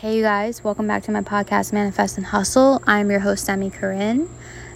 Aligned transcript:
Hey, 0.00 0.16
you 0.16 0.22
guys, 0.22 0.64
welcome 0.64 0.86
back 0.86 1.02
to 1.02 1.12
my 1.12 1.20
podcast, 1.20 1.74
Manifest 1.74 2.16
and 2.16 2.24
Hustle. 2.24 2.82
I'm 2.86 3.10
your 3.10 3.20
host, 3.20 3.46
Emmy 3.50 3.68
Corinne. 3.68 4.30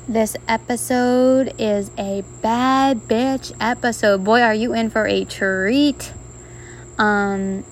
This 0.06 0.36
episode 0.46 1.54
is 1.58 1.90
a 1.96 2.22
bad 2.42 2.98
bitch 3.08 3.56
episode. 3.58 4.22
Boy, 4.22 4.42
are 4.42 4.52
you 4.52 4.74
in 4.74 4.90
for 4.90 5.06
a 5.06 5.24
treat. 5.24 6.12
Um, 6.98 7.64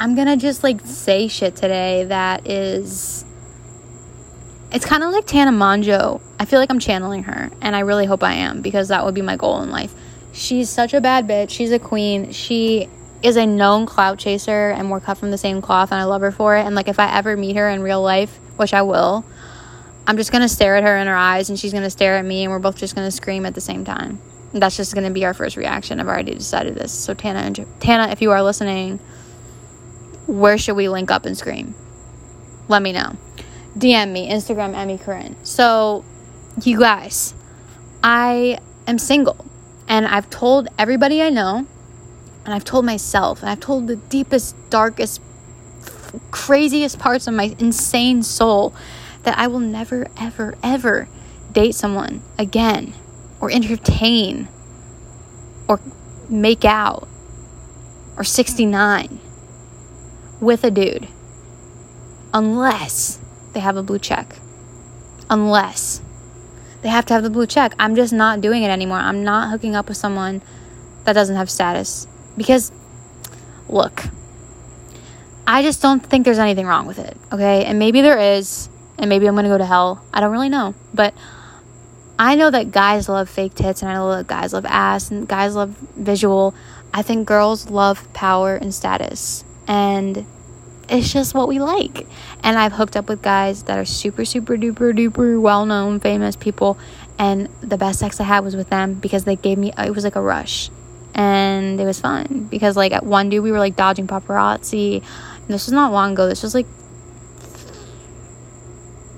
I'm 0.00 0.16
gonna 0.16 0.36
just 0.36 0.64
like 0.64 0.80
say 0.80 1.28
shit 1.28 1.54
today 1.54 2.06
that 2.06 2.50
is. 2.50 3.24
It's 4.72 4.84
kind 4.84 5.04
of 5.04 5.12
like 5.12 5.26
Tana 5.26 5.52
Mongeau. 5.52 6.20
I 6.40 6.44
feel 6.44 6.58
like 6.58 6.70
I'm 6.70 6.80
channeling 6.80 7.22
her, 7.22 7.52
and 7.60 7.76
I 7.76 7.80
really 7.80 8.06
hope 8.06 8.24
I 8.24 8.32
am 8.32 8.62
because 8.62 8.88
that 8.88 9.04
would 9.04 9.14
be 9.14 9.22
my 9.22 9.36
goal 9.36 9.62
in 9.62 9.70
life. 9.70 9.94
She's 10.32 10.68
such 10.68 10.92
a 10.92 11.00
bad 11.00 11.28
bitch. 11.28 11.50
She's 11.50 11.70
a 11.70 11.78
queen. 11.78 12.32
She 12.32 12.88
is 13.22 13.36
a 13.36 13.46
known 13.46 13.86
clout 13.86 14.18
chaser 14.18 14.70
and 14.70 14.90
we're 14.90 15.00
cut 15.00 15.18
from 15.18 15.30
the 15.30 15.38
same 15.38 15.62
cloth 15.62 15.92
and 15.92 16.00
I 16.00 16.04
love 16.04 16.22
her 16.22 16.32
for 16.32 16.56
it. 16.56 16.66
And 16.66 16.74
like 16.74 16.88
if 16.88 16.98
I 16.98 17.16
ever 17.16 17.36
meet 17.36 17.56
her 17.56 17.68
in 17.68 17.82
real 17.82 18.02
life, 18.02 18.36
which 18.56 18.74
I 18.74 18.82
will, 18.82 19.24
I'm 20.06 20.16
just 20.16 20.32
gonna 20.32 20.48
stare 20.48 20.76
at 20.76 20.82
her 20.82 20.96
in 20.96 21.06
her 21.06 21.14
eyes 21.14 21.48
and 21.48 21.58
she's 21.58 21.72
gonna 21.72 21.90
stare 21.90 22.16
at 22.16 22.24
me 22.24 22.44
and 22.44 22.52
we're 22.52 22.58
both 22.58 22.76
just 22.76 22.94
gonna 22.94 23.10
scream 23.10 23.46
at 23.46 23.54
the 23.54 23.60
same 23.60 23.84
time. 23.84 24.20
And 24.52 24.60
that's 24.60 24.76
just 24.76 24.94
gonna 24.94 25.10
be 25.10 25.24
our 25.24 25.34
first 25.34 25.56
reaction. 25.56 26.00
I've 26.00 26.08
already 26.08 26.34
decided 26.34 26.74
this. 26.74 26.92
So 26.92 27.14
Tana 27.14 27.40
and 27.40 27.66
Tana, 27.80 28.08
if 28.08 28.20
you 28.20 28.32
are 28.32 28.42
listening, 28.42 28.98
where 30.26 30.58
should 30.58 30.76
we 30.76 30.88
link 30.88 31.10
up 31.10 31.24
and 31.24 31.38
scream? 31.38 31.74
Let 32.68 32.82
me 32.82 32.92
know. 32.92 33.16
DM 33.76 34.12
me, 34.12 34.30
Instagram 34.30 34.74
Emmy 34.74 34.98
Corinne. 34.98 35.36
So 35.44 36.04
you 36.62 36.78
guys, 36.78 37.34
I 38.02 38.58
am 38.86 38.98
single 38.98 39.44
and 39.88 40.06
I've 40.06 40.28
told 40.28 40.68
everybody 40.78 41.22
I 41.22 41.30
know 41.30 41.66
and 42.44 42.54
I've 42.54 42.64
told 42.64 42.84
myself, 42.84 43.40
and 43.40 43.50
I've 43.50 43.60
told 43.60 43.86
the 43.86 43.96
deepest, 43.96 44.56
darkest, 44.70 45.20
f- 45.80 46.14
craziest 46.30 46.98
parts 46.98 47.26
of 47.26 47.34
my 47.34 47.54
insane 47.58 48.22
soul 48.22 48.74
that 49.22 49.38
I 49.38 49.46
will 49.46 49.60
never, 49.60 50.08
ever, 50.18 50.56
ever 50.62 51.08
date 51.52 51.74
someone 51.74 52.22
again, 52.38 52.94
or 53.40 53.50
entertain, 53.50 54.48
or 55.68 55.80
make 56.28 56.64
out, 56.64 57.08
or 58.16 58.24
69 58.24 59.20
with 60.40 60.64
a 60.64 60.70
dude 60.70 61.08
unless 62.32 63.20
they 63.52 63.60
have 63.60 63.76
a 63.76 63.82
blue 63.82 63.98
check. 63.98 64.36
Unless 65.30 66.02
they 66.82 66.88
have 66.88 67.06
to 67.06 67.14
have 67.14 67.22
the 67.22 67.30
blue 67.30 67.46
check. 67.46 67.74
I'm 67.78 67.94
just 67.94 68.12
not 68.12 68.40
doing 68.40 68.62
it 68.62 68.70
anymore. 68.70 68.98
I'm 68.98 69.22
not 69.22 69.50
hooking 69.50 69.76
up 69.76 69.88
with 69.88 69.96
someone 69.96 70.42
that 71.04 71.12
doesn't 71.12 71.36
have 71.36 71.50
status. 71.50 72.06
Because, 72.36 72.72
look, 73.68 74.04
I 75.46 75.62
just 75.62 75.82
don't 75.82 76.00
think 76.00 76.24
there's 76.24 76.38
anything 76.38 76.66
wrong 76.66 76.86
with 76.86 76.98
it, 76.98 77.16
okay? 77.32 77.64
And 77.64 77.78
maybe 77.78 78.00
there 78.00 78.18
is, 78.18 78.68
and 78.98 79.08
maybe 79.08 79.26
I'm 79.26 79.34
gonna 79.34 79.48
go 79.48 79.58
to 79.58 79.66
hell. 79.66 80.04
I 80.12 80.20
don't 80.20 80.32
really 80.32 80.48
know. 80.48 80.74
But 80.94 81.14
I 82.18 82.36
know 82.36 82.50
that 82.50 82.70
guys 82.70 83.08
love 83.08 83.28
fake 83.28 83.54
tits, 83.54 83.82
and 83.82 83.90
I 83.90 83.94
know 83.94 84.14
that 84.16 84.26
guys 84.26 84.52
love 84.52 84.64
ass, 84.66 85.10
and 85.10 85.26
guys 85.26 85.54
love 85.54 85.70
visual. 85.96 86.54
I 86.94 87.02
think 87.02 87.26
girls 87.26 87.70
love 87.70 88.12
power 88.12 88.54
and 88.54 88.72
status. 88.72 89.44
And 89.66 90.26
it's 90.88 91.12
just 91.12 91.34
what 91.34 91.48
we 91.48 91.58
like. 91.58 92.06
And 92.42 92.58
I've 92.58 92.72
hooked 92.72 92.96
up 92.96 93.08
with 93.08 93.22
guys 93.22 93.64
that 93.64 93.78
are 93.78 93.84
super, 93.84 94.24
super 94.24 94.56
duper 94.56 94.92
duper 94.96 95.40
well 95.40 95.64
known, 95.66 96.00
famous 96.00 96.36
people. 96.36 96.78
And 97.18 97.48
the 97.60 97.78
best 97.78 97.98
sex 97.98 98.20
I 98.20 98.24
had 98.24 98.40
was 98.40 98.56
with 98.56 98.68
them 98.68 98.94
because 98.94 99.24
they 99.24 99.36
gave 99.36 99.58
me, 99.58 99.72
it 99.76 99.94
was 99.94 100.04
like 100.04 100.16
a 100.16 100.20
rush 100.20 100.70
and 101.14 101.80
it 101.80 101.84
was 101.84 102.00
fun 102.00 102.48
because 102.50 102.76
like 102.76 102.92
at 102.92 103.04
one 103.04 103.28
dude 103.28 103.42
we 103.42 103.52
were 103.52 103.58
like 103.58 103.76
dodging 103.76 104.06
paparazzi. 104.06 105.02
And 105.02 105.48
this 105.48 105.66
was 105.66 105.72
not 105.72 105.92
long 105.92 106.12
ago. 106.12 106.28
This 106.28 106.42
was 106.42 106.54
like 106.54 106.66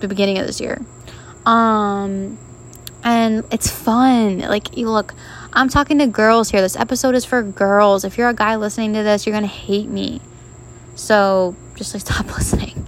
the 0.00 0.08
beginning 0.08 0.38
of 0.38 0.46
this 0.46 0.60
year. 0.60 0.80
Um 1.46 2.38
and 3.04 3.44
it's 3.50 3.70
fun. 3.70 4.38
Like 4.40 4.76
you 4.76 4.90
look 4.90 5.14
i'm 5.52 5.68
talking 5.68 5.98
to 5.98 6.06
girls 6.06 6.50
here. 6.50 6.60
This 6.60 6.77
episode 6.77 7.14
is 7.14 7.24
for 7.24 7.42
girls. 7.42 8.04
If 8.04 8.18
you're 8.18 8.28
a 8.28 8.34
guy 8.34 8.56
listening 8.56 8.94
to 8.94 9.02
this 9.02 9.27
you're 9.27 9.34
gonna 9.34 9.46
hate 9.46 9.88
me. 9.88 10.20
So 10.96 11.54
just 11.77 11.94
like 11.94 12.00
stop 12.06 12.27
listening. 12.27 12.86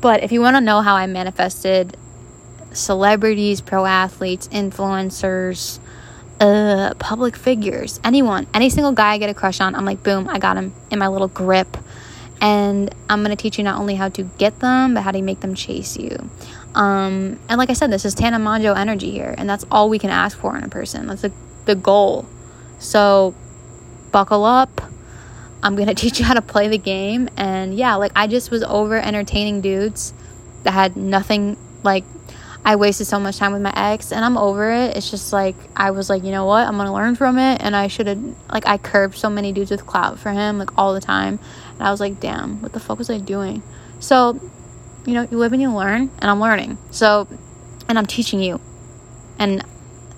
But 0.00 0.22
if 0.22 0.32
you 0.32 0.40
want 0.40 0.56
to 0.56 0.60
know 0.60 0.80
how 0.80 0.94
i 0.94 1.06
manifested 1.06 1.96
celebrities 2.72 3.60
pro 3.60 3.86
athletes 3.86 4.48
influencers 4.48 5.80
uh, 6.40 6.94
public 6.98 7.36
figures, 7.36 8.00
anyone, 8.04 8.46
any 8.52 8.70
single 8.70 8.92
guy 8.92 9.12
I 9.12 9.18
get 9.18 9.30
a 9.30 9.34
crush 9.34 9.60
on, 9.60 9.74
I'm 9.74 9.84
like, 9.84 10.02
boom, 10.02 10.28
I 10.28 10.38
got 10.38 10.56
him 10.56 10.74
in 10.90 10.98
my 10.98 11.08
little 11.08 11.28
grip. 11.28 11.76
And 12.40 12.94
I'm 13.08 13.24
going 13.24 13.34
to 13.34 13.40
teach 13.42 13.56
you 13.56 13.64
not 13.64 13.80
only 13.80 13.94
how 13.94 14.10
to 14.10 14.22
get 14.22 14.60
them, 14.60 14.94
but 14.94 15.00
how 15.00 15.10
to 15.10 15.22
make 15.22 15.40
them 15.40 15.54
chase 15.54 15.96
you. 15.96 16.28
Um, 16.74 17.40
and 17.48 17.56
like 17.56 17.70
I 17.70 17.72
said, 17.72 17.90
this 17.90 18.04
is 18.04 18.14
Tana 18.14 18.38
Mongeau 18.38 18.76
energy 18.76 19.10
here. 19.10 19.34
And 19.38 19.48
that's 19.48 19.64
all 19.70 19.88
we 19.88 19.98
can 19.98 20.10
ask 20.10 20.36
for 20.36 20.54
in 20.54 20.62
a 20.62 20.68
person. 20.68 21.06
That's 21.06 21.22
the, 21.22 21.32
the 21.64 21.74
goal. 21.74 22.26
So 22.78 23.34
buckle 24.12 24.44
up. 24.44 24.82
I'm 25.62 25.74
going 25.76 25.88
to 25.92 25.94
teach 25.94 26.18
you 26.18 26.26
how 26.26 26.34
to 26.34 26.42
play 26.42 26.68
the 26.68 26.78
game. 26.78 27.30
And 27.38 27.74
yeah, 27.74 27.94
like 27.94 28.12
I 28.14 28.26
just 28.26 28.50
was 28.50 28.62
over 28.62 28.98
entertaining 28.98 29.62
dudes 29.62 30.12
that 30.64 30.72
had 30.72 30.96
nothing 30.96 31.56
like 31.82 32.04
I 32.66 32.74
wasted 32.74 33.06
so 33.06 33.20
much 33.20 33.36
time 33.36 33.52
with 33.52 33.62
my 33.62 33.72
ex 33.76 34.10
and 34.10 34.24
I'm 34.24 34.36
over 34.36 34.72
it. 34.72 34.96
It's 34.96 35.08
just 35.08 35.32
like 35.32 35.54
I 35.76 35.92
was 35.92 36.10
like, 36.10 36.24
you 36.24 36.32
know 36.32 36.46
what? 36.46 36.66
I'm 36.66 36.74
going 36.74 36.88
to 36.88 36.92
learn 36.92 37.14
from 37.14 37.38
it 37.38 37.62
and 37.62 37.76
I 37.76 37.86
should 37.86 38.08
have 38.08 38.18
like 38.50 38.66
I 38.66 38.76
curved 38.76 39.16
so 39.16 39.30
many 39.30 39.52
dudes 39.52 39.70
with 39.70 39.86
clout 39.86 40.18
for 40.18 40.32
him 40.32 40.58
like 40.58 40.76
all 40.76 40.92
the 40.92 41.00
time. 41.00 41.38
And 41.74 41.86
I 41.86 41.92
was 41.92 42.00
like, 42.00 42.18
"Damn, 42.18 42.60
what 42.60 42.72
the 42.72 42.80
fuck 42.80 42.98
was 42.98 43.08
I 43.08 43.18
doing?" 43.18 43.62
So, 44.00 44.40
you 45.06 45.14
know, 45.14 45.28
you 45.30 45.38
live 45.38 45.52
and 45.52 45.62
you 45.62 45.70
learn 45.70 46.10
and 46.18 46.28
I'm 46.28 46.40
learning. 46.40 46.76
So, 46.90 47.28
and 47.88 47.96
I'm 47.96 48.06
teaching 48.06 48.40
you. 48.40 48.60
And 49.38 49.64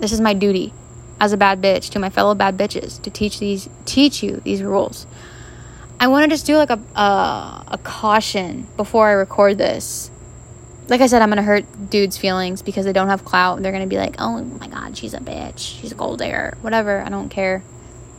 this 0.00 0.10
is 0.10 0.20
my 0.22 0.32
duty 0.32 0.72
as 1.20 1.34
a 1.34 1.36
bad 1.36 1.60
bitch 1.60 1.90
to 1.90 1.98
my 1.98 2.08
fellow 2.08 2.34
bad 2.34 2.56
bitches 2.56 3.02
to 3.02 3.10
teach 3.10 3.40
these 3.40 3.68
teach 3.84 4.22
you 4.22 4.36
these 4.38 4.62
rules. 4.62 5.06
I 6.00 6.06
want 6.06 6.24
to 6.24 6.30
just 6.30 6.46
do 6.46 6.56
like 6.56 6.70
a 6.70 6.80
uh, 6.96 7.64
a 7.68 7.78
caution 7.82 8.68
before 8.78 9.06
I 9.08 9.12
record 9.12 9.58
this 9.58 10.10
like 10.88 11.00
I 11.00 11.06
said, 11.06 11.20
I'm 11.22 11.28
gonna 11.28 11.42
hurt 11.42 11.90
dudes' 11.90 12.16
feelings 12.16 12.62
because 12.62 12.84
they 12.84 12.92
don't 12.92 13.08
have 13.08 13.24
clout. 13.24 13.62
They're 13.62 13.72
gonna 13.72 13.86
be 13.86 13.98
like, 13.98 14.16
"Oh 14.18 14.42
my 14.42 14.68
god, 14.68 14.96
she's 14.96 15.14
a 15.14 15.18
bitch. 15.18 15.58
She's 15.80 15.92
a 15.92 15.94
gold 15.94 16.18
digger. 16.18 16.56
Whatever. 16.62 17.00
I 17.00 17.08
don't 17.08 17.28
care." 17.28 17.62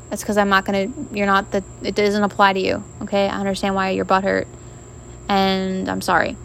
That's 0.09 0.21
because 0.21 0.37
I'm 0.37 0.49
not 0.49 0.65
gonna. 0.65 0.87
You're 1.11 1.25
not 1.25 1.51
the. 1.51 1.63
It 1.81 1.95
doesn't 1.95 2.23
apply 2.23 2.53
to 2.53 2.59
you. 2.59 2.83
Okay, 3.03 3.27
I 3.27 3.39
understand 3.39 3.75
why 3.75 3.91
your 3.91 4.05
butt 4.05 4.23
hurt, 4.23 4.47
and 5.27 5.89
I'm 5.89 6.01
sorry. 6.01 6.37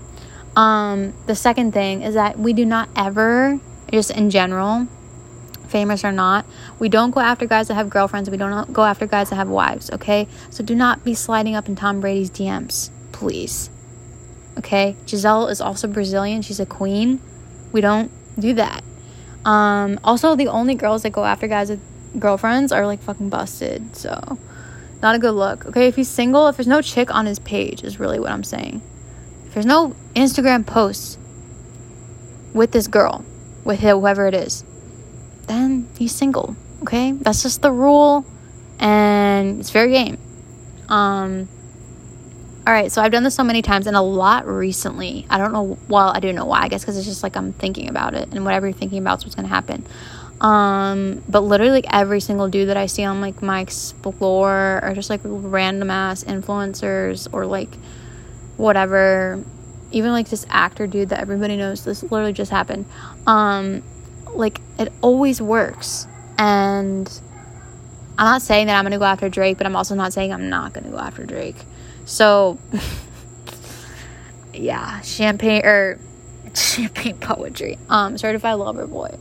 Um, 0.56 1.14
the 1.26 1.34
second 1.34 1.72
thing 1.72 2.02
is 2.02 2.14
that 2.14 2.38
we 2.38 2.52
do 2.52 2.64
not 2.64 2.88
ever, 2.96 3.58
just 3.90 4.10
in 4.10 4.30
general, 4.30 4.86
famous 5.68 6.04
or 6.04 6.12
not, 6.12 6.46
we 6.78 6.88
don't 6.88 7.10
go 7.10 7.20
after 7.20 7.46
guys 7.46 7.68
that 7.68 7.74
have 7.74 7.90
girlfriends. 7.90 8.30
We 8.30 8.36
don't 8.36 8.72
go 8.72 8.84
after 8.84 9.06
guys 9.06 9.30
that 9.30 9.36
have 9.36 9.48
wives. 9.48 9.90
Okay, 9.90 10.28
so 10.50 10.62
do 10.62 10.74
not 10.74 11.04
be 11.04 11.14
sliding 11.14 11.54
up 11.54 11.68
in 11.68 11.74
Tom 11.76 12.00
Brady's 12.00 12.30
DMs, 12.30 12.90
please. 13.12 13.70
Okay, 14.58 14.96
Gisele 15.06 15.48
is 15.48 15.60
also 15.60 15.88
Brazilian. 15.88 16.42
She's 16.42 16.60
a 16.60 16.66
queen. 16.66 17.20
We 17.72 17.80
don't 17.80 18.10
do 18.38 18.54
that. 18.54 18.84
Um, 19.44 19.98
also, 20.04 20.36
the 20.36 20.48
only 20.48 20.74
girls 20.74 21.02
that 21.02 21.10
go 21.10 21.24
after 21.24 21.46
guys 21.46 21.70
with 21.70 21.80
girlfriends 22.18 22.72
are 22.72 22.86
like 22.86 23.02
fucking 23.02 23.28
busted. 23.28 23.96
So, 23.96 24.38
not 25.02 25.14
a 25.14 25.18
good 25.18 25.32
look. 25.32 25.66
Okay, 25.66 25.88
if 25.88 25.96
he's 25.96 26.08
single, 26.08 26.48
if 26.48 26.56
there's 26.56 26.66
no 26.66 26.80
chick 26.80 27.14
on 27.14 27.26
his 27.26 27.38
page, 27.38 27.82
is 27.82 28.00
really 28.00 28.18
what 28.18 28.30
I'm 28.30 28.44
saying. 28.44 28.80
If 29.46 29.54
there's 29.54 29.66
no 29.66 29.94
Instagram 30.14 30.66
posts 30.66 31.18
with 32.54 32.70
this 32.70 32.86
girl, 32.86 33.24
with 33.64 33.80
whoever 33.80 34.26
it 34.26 34.34
is, 34.34 34.64
then 35.46 35.88
he's 35.98 36.14
single. 36.14 36.56
Okay, 36.82 37.12
that's 37.12 37.42
just 37.42 37.62
the 37.62 37.72
rule, 37.72 38.24
and 38.78 39.60
it's 39.60 39.70
fair 39.70 39.88
game. 39.88 40.18
Um, 40.88 41.48
all 42.66 42.72
right, 42.72 42.90
so 42.90 43.02
I've 43.02 43.12
done 43.12 43.24
this 43.24 43.34
so 43.34 43.44
many 43.44 43.60
times 43.60 43.86
and 43.86 43.94
a 43.94 44.00
lot 44.00 44.46
recently. 44.46 45.26
I 45.28 45.36
don't 45.36 45.52
know. 45.52 45.76
Well, 45.86 46.08
I 46.08 46.20
do 46.20 46.32
know 46.32 46.46
why. 46.46 46.62
I 46.62 46.68
guess 46.68 46.82
because 46.82 46.96
it's 46.96 47.06
just 47.06 47.22
like 47.22 47.36
I'm 47.36 47.52
thinking 47.52 47.90
about 47.90 48.14
it, 48.14 48.30
and 48.32 48.42
whatever 48.42 48.66
you're 48.66 48.76
thinking 48.76 48.98
about 48.98 49.18
is 49.18 49.24
what's 49.24 49.34
gonna 49.34 49.48
happen. 49.48 49.84
Um, 50.40 51.22
but 51.28 51.40
literally, 51.40 51.72
like 51.72 51.86
every 51.92 52.20
single 52.20 52.48
dude 52.48 52.68
that 52.70 52.78
I 52.78 52.86
see 52.86 53.04
on 53.04 53.20
like 53.20 53.42
my 53.42 53.60
explore 53.60 54.80
or 54.82 54.92
just 54.94 55.10
like 55.10 55.20
random 55.24 55.90
ass 55.90 56.24
influencers 56.24 57.28
or 57.32 57.44
like 57.44 57.68
whatever, 58.56 59.44
even 59.92 60.12
like 60.12 60.30
this 60.30 60.46
actor 60.48 60.86
dude 60.86 61.10
that 61.10 61.20
everybody 61.20 61.56
knows. 61.58 61.84
This 61.84 62.02
literally 62.02 62.32
just 62.32 62.50
happened. 62.50 62.86
Um, 63.26 63.82
like 64.32 64.62
it 64.78 64.90
always 65.02 65.40
works, 65.42 66.06
and 66.38 67.08
I'm 68.16 68.24
not 68.24 68.40
saying 68.42 68.68
that 68.68 68.78
I'm 68.78 68.86
gonna 68.86 68.98
go 68.98 69.04
after 69.04 69.28
Drake, 69.28 69.58
but 69.58 69.66
I'm 69.66 69.76
also 69.76 69.94
not 69.94 70.14
saying 70.14 70.32
I'm 70.32 70.48
not 70.48 70.72
gonna 70.72 70.88
go 70.88 70.98
after 70.98 71.26
Drake. 71.26 71.56
So, 72.04 72.58
yeah, 74.54 75.00
champagne 75.00 75.64
or 75.64 75.98
champagne 76.54 77.16
poetry. 77.18 77.78
Um, 77.88 78.18
certified 78.18 78.56
lover 78.56 78.86
boy. 78.86 79.16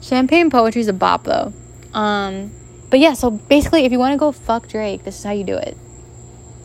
Champagne 0.00 0.50
poetry 0.50 0.82
is 0.82 0.88
a 0.88 0.92
bop 0.92 1.24
though. 1.24 1.52
Um, 1.92 2.50
but 2.90 3.00
yeah, 3.00 3.14
so 3.14 3.30
basically, 3.30 3.84
if 3.84 3.92
you 3.92 3.98
want 3.98 4.12
to 4.12 4.18
go 4.18 4.32
fuck 4.32 4.68
Drake, 4.68 5.04
this 5.04 5.18
is 5.18 5.24
how 5.24 5.32
you 5.32 5.44
do 5.44 5.56
it. 5.56 5.76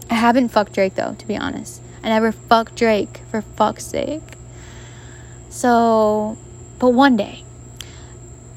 I 0.10 0.16
haven't 0.16 0.50
fucked 0.50 0.74
Drake 0.74 0.96
though, 0.96 1.16
to 1.18 1.28
be 1.28 1.38
honest. 1.38 1.82
I 2.04 2.10
never 2.10 2.32
fucked 2.32 2.76
Drake, 2.76 3.22
for 3.30 3.42
fuck's 3.42 3.86
sake. 3.86 4.22
So, 5.50 6.38
but 6.80 6.90
one 6.90 7.18
day, 7.18 7.44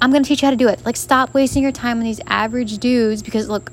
I'm 0.00 0.10
gonna 0.10 0.24
teach 0.24 0.42
you 0.42 0.46
how 0.46 0.50
to 0.50 0.56
do 0.56 0.68
it. 0.68 0.84
Like, 0.84 0.96
stop 0.96 1.34
wasting 1.34 1.62
your 1.62 1.72
time 1.72 1.98
on 1.98 2.04
these 2.04 2.20
average 2.26 2.78
dudes 2.78 3.22
because, 3.22 3.48
look, 3.48 3.72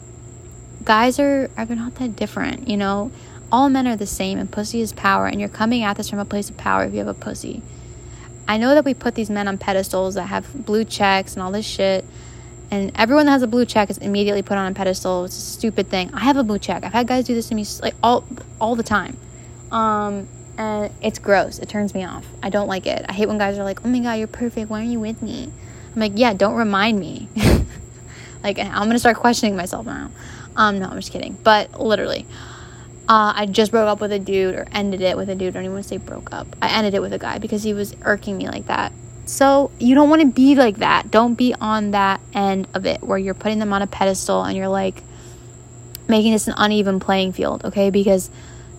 guys 0.89 1.19
are, 1.19 1.51
are 1.55 1.67
not 1.67 1.93
that 1.93 2.15
different, 2.15 2.67
you 2.67 2.75
know? 2.75 3.11
All 3.51 3.69
men 3.69 3.87
are 3.87 3.95
the 3.95 4.07
same, 4.07 4.39
and 4.39 4.51
pussy 4.51 4.81
is 4.81 4.91
power, 4.91 5.27
and 5.27 5.39
you're 5.39 5.47
coming 5.47 5.83
at 5.83 5.97
this 5.97 6.09
from 6.09 6.17
a 6.17 6.25
place 6.25 6.49
of 6.49 6.57
power 6.57 6.83
if 6.83 6.93
you 6.93 6.97
have 6.97 7.07
a 7.07 7.13
pussy. 7.13 7.61
I 8.47 8.57
know 8.57 8.73
that 8.73 8.85
we 8.85 8.95
put 8.95 9.13
these 9.13 9.29
men 9.29 9.47
on 9.47 9.59
pedestals 9.59 10.15
that 10.15 10.23
have 10.23 10.65
blue 10.65 10.83
checks 10.83 11.35
and 11.35 11.43
all 11.43 11.51
this 11.51 11.67
shit, 11.67 12.03
and 12.71 12.91
everyone 12.95 13.27
that 13.27 13.33
has 13.33 13.43
a 13.43 13.47
blue 13.47 13.67
check 13.67 13.91
is 13.91 13.99
immediately 13.99 14.41
put 14.41 14.57
on 14.57 14.71
a 14.71 14.73
pedestal. 14.73 15.25
It's 15.25 15.37
a 15.37 15.41
stupid 15.41 15.89
thing. 15.89 16.11
I 16.11 16.21
have 16.21 16.37
a 16.37 16.43
blue 16.43 16.57
check. 16.57 16.83
I've 16.83 16.93
had 16.93 17.07
guys 17.07 17.25
do 17.25 17.35
this 17.35 17.49
to 17.49 17.55
me 17.55 17.67
like 17.83 17.93
all 18.01 18.25
all 18.59 18.75
the 18.75 18.81
time. 18.81 19.15
Um, 19.71 20.27
and 20.57 20.91
it's 21.03 21.19
gross. 21.19 21.59
It 21.59 21.69
turns 21.69 21.93
me 21.93 22.03
off. 22.03 22.25
I 22.41 22.49
don't 22.49 22.67
like 22.67 22.87
it. 22.87 23.05
I 23.07 23.13
hate 23.13 23.27
when 23.27 23.37
guys 23.37 23.59
are 23.59 23.63
like, 23.63 23.85
"Oh 23.85 23.89
my 23.89 23.99
god, 23.99 24.13
you're 24.13 24.27
perfect. 24.27 24.71
Why 24.71 24.81
are 24.81 24.89
you 24.89 24.99
with 24.99 25.21
me?" 25.21 25.51
I'm 25.93 26.01
like, 26.01 26.13
"Yeah, 26.15 26.33
don't 26.33 26.55
remind 26.55 26.99
me." 26.99 27.29
like 28.43 28.57
I'm 28.57 28.87
gonna 28.87 28.97
start 28.97 29.17
questioning 29.17 29.55
myself 29.55 29.85
now. 29.85 30.09
Um, 30.59 30.77
no, 30.79 30.87
I'm 30.89 30.97
just 30.97 31.11
kidding. 31.11 31.37
But 31.41 31.79
literally, 31.79 32.25
uh, 33.07 33.33
I 33.35 33.45
just 33.45 33.71
broke 33.71 33.87
up 33.87 34.01
with 34.01 34.11
a 34.11 34.19
dude 34.19 34.55
or 34.55 34.67
ended 34.71 35.01
it 35.01 35.15
with 35.15 35.29
a 35.29 35.35
dude. 35.35 35.49
I 35.49 35.51
don't 35.51 35.63
even 35.63 35.73
want 35.73 35.85
to 35.85 35.89
say 35.89 35.97
broke 35.97 36.33
up. 36.33 36.47
I 36.61 36.69
ended 36.69 36.93
it 36.93 37.01
with 37.01 37.13
a 37.13 37.17
guy 37.17 37.37
because 37.37 37.63
he 37.63 37.73
was 37.73 37.95
irking 38.01 38.37
me 38.37 38.49
like 38.49 38.67
that. 38.67 38.91
So 39.25 39.71
you 39.79 39.95
don't 39.95 40.09
want 40.09 40.21
to 40.21 40.27
be 40.27 40.55
like 40.55 40.77
that. 40.77 41.09
Don't 41.09 41.35
be 41.35 41.55
on 41.55 41.91
that 41.91 42.19
end 42.33 42.67
of 42.73 42.85
it 42.85 43.01
where 43.01 43.17
you're 43.17 43.33
putting 43.33 43.59
them 43.59 43.71
on 43.71 43.81
a 43.81 43.87
pedestal 43.87 44.43
and 44.43 44.57
you're 44.57 44.67
like 44.67 45.01
making 46.07 46.33
this 46.33 46.47
an 46.47 46.55
uneven 46.57 46.99
playing 46.99 47.31
field, 47.31 47.63
okay? 47.65 47.89
Because 47.89 48.29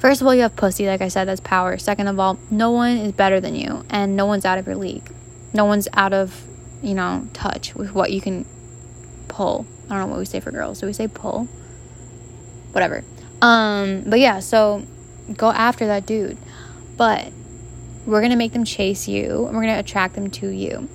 First 0.00 0.22
of 0.22 0.26
all, 0.26 0.34
you 0.34 0.40
have 0.40 0.56
pussy, 0.56 0.86
like 0.86 1.02
I 1.02 1.08
said, 1.08 1.26
that's 1.26 1.42
power. 1.42 1.76
Second 1.76 2.08
of 2.08 2.18
all, 2.18 2.38
no 2.50 2.70
one 2.70 2.96
is 2.96 3.12
better 3.12 3.38
than 3.38 3.54
you, 3.54 3.84
and 3.90 4.16
no 4.16 4.24
one's 4.24 4.46
out 4.46 4.56
of 4.56 4.66
your 4.66 4.76
league. 4.76 5.06
No 5.52 5.66
one's 5.66 5.88
out 5.92 6.14
of, 6.14 6.42
you 6.82 6.94
know, 6.94 7.28
touch 7.34 7.74
with 7.74 7.92
what 7.92 8.10
you 8.10 8.22
can 8.22 8.46
pull. 9.28 9.66
I 9.90 9.98
don't 9.98 10.06
know 10.06 10.06
what 10.06 10.18
we 10.18 10.24
say 10.24 10.40
for 10.40 10.50
girls. 10.50 10.80
Do 10.80 10.86
we 10.86 10.94
say 10.94 11.06
pull? 11.06 11.48
Whatever. 12.72 13.04
Um, 13.42 14.02
but 14.06 14.20
yeah, 14.20 14.40
so 14.40 14.84
go 15.36 15.50
after 15.50 15.86
that 15.86 16.06
dude. 16.06 16.36
But 16.96 17.32
we're 18.06 18.20
gonna 18.20 18.36
make 18.36 18.52
them 18.52 18.64
chase 18.64 19.08
you, 19.08 19.46
and 19.46 19.56
we're 19.56 19.62
gonna 19.62 19.78
attract 19.78 20.14
them 20.14 20.30
to 20.30 20.48
you. 20.48 20.88